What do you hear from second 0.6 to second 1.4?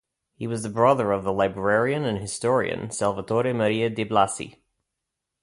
the brother of the